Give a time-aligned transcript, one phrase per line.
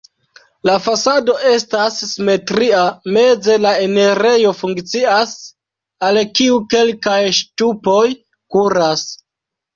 [0.67, 2.79] La fasado estas simetria,
[3.17, 5.37] meze la enirejo funkcias,
[6.09, 8.03] al kiu kelkaj ŝtupoj
[8.57, 9.07] kuras.